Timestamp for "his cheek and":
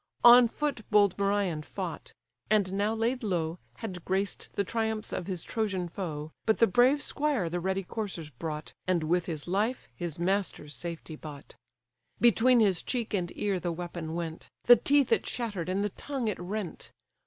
12.61-13.31